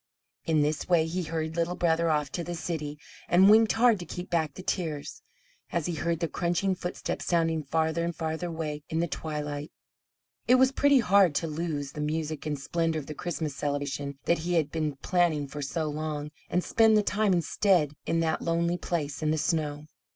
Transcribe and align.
In 0.45 0.61
this 0.61 0.89
way 0.89 1.05
he 1.05 1.21
hurried 1.21 1.55
Little 1.55 1.75
Brother 1.75 2.09
off 2.09 2.31
to 2.31 2.43
the 2.43 2.55
city 2.55 2.97
and 3.29 3.51
winked 3.51 3.73
hard 3.73 3.99
to 3.99 4.05
keep 4.07 4.31
back 4.31 4.55
the 4.55 4.63
tears, 4.63 5.21
as 5.71 5.85
he 5.85 5.93
heard 5.93 6.21
the 6.21 6.27
crunching 6.27 6.73
footsteps 6.73 7.25
sounding 7.25 7.61
farther 7.61 8.03
and 8.03 8.15
farther 8.15 8.47
away 8.47 8.81
in 8.89 8.99
the 8.99 9.07
twilight. 9.07 9.71
It 10.47 10.55
was 10.55 10.71
pretty 10.71 11.01
hard 11.01 11.35
to 11.35 11.45
lose 11.47 11.91
the 11.91 12.01
music 12.01 12.47
and 12.47 12.57
splendour 12.59 12.99
of 12.99 13.05
the 13.05 13.13
Christmas 13.13 13.55
celebration 13.55 14.17
that 14.25 14.39
he 14.39 14.55
had 14.55 14.71
been 14.71 14.95
planning 15.03 15.47
for 15.47 15.61
so 15.61 15.85
long, 15.85 16.31
and 16.49 16.63
spend 16.63 16.97
the 16.97 17.03
time 17.03 17.31
instead 17.31 17.93
in 18.07 18.21
that 18.21 18.41
lonely 18.41 18.79
place 18.79 19.21
in 19.21 19.29
the 19.29 19.37
snow. 19.37 19.85